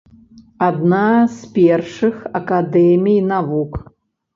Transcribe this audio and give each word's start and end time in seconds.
Адна 0.67 1.01
з 1.35 1.51
першых 1.59 2.15
акадэмій 2.43 3.19
навук. 3.33 3.83